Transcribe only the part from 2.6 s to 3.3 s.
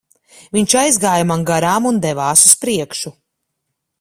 priekšu.